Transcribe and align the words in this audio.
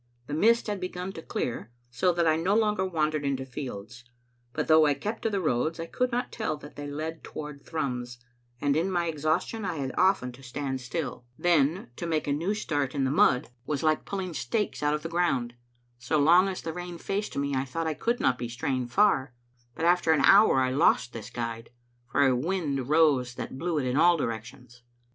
The 0.25 0.33
mist 0.33 0.65
had 0.65 0.79
begun 0.79 1.13
to 1.13 1.21
clear, 1.21 1.69
so 1.91 2.11
that 2.11 2.25
I 2.25 2.35
no 2.35 2.55
longer 2.55 2.83
wandered 2.83 3.23
into 3.23 3.45
fields; 3.45 4.03
but 4.51 4.67
though 4.67 4.87
I 4.87 4.95
kept 4.95 5.21
to 5.21 5.29
the 5.29 5.39
roads, 5.39 5.79
I 5.79 5.85
could 5.85 6.11
not 6.11 6.31
tell 6.31 6.57
that 6.57 6.75
they 6.75 6.87
led 6.87 7.23
toward 7.23 7.63
Thrums, 7.63 8.17
and 8.59 8.75
in 8.75 8.89
my 8.89 9.05
exhaustion 9.05 9.63
I 9.63 9.75
had 9.75 9.93
often 9.99 10.31
to 10.31 10.41
stand 10.41 10.81
still. 10.81 11.25
Then 11.37 11.91
to 11.97 12.07
make 12.07 12.25
a 12.27 12.33
new 12.33 12.55
start 12.55 12.95
in 12.95 13.03
the 13.03 13.11
mud 13.11 13.43
Digitized 13.43 13.43
by 13.43 13.43
VuOOQ 13.43 13.43
IC 13.43 13.43
814 13.43 13.45
m>c 13.45 13.45
Xfttle 13.45 13.53
Afnf0te?. 13.53 13.67
was 13.67 13.83
like 13.83 14.05
pulling 14.05 14.33
stakes 14.33 14.81
out 14.83 14.93
of 14.95 15.03
the 15.03 15.09
ground. 15.09 15.53
So 15.99 16.17
long 16.17 16.47
as 16.47 16.61
the 16.63 16.73
rain 16.73 16.97
faced 16.97 17.37
me 17.37 17.53
I 17.53 17.65
thought 17.65 17.85
I 17.85 17.93
could 17.93 18.19
not 18.19 18.37
be 18.39 18.49
straying 18.49 18.87
far; 18.87 19.35
but 19.75 19.85
after 19.85 20.11
an 20.13 20.21
hour 20.21 20.59
I 20.61 20.71
lost 20.71 21.13
this 21.13 21.29
guide, 21.29 21.69
for 22.07 22.23
a 22.25 22.35
wind 22.35 22.89
rose 22.89 23.35
that 23.35 23.59
blew 23.59 23.77
it 23.77 23.85
in 23.85 23.95
all 23.97 24.17
directions. 24.17 24.81